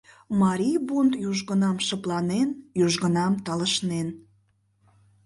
[0.41, 2.49] Марий бунт южгунам шыпланен,
[2.83, 4.07] южгунам талышнен.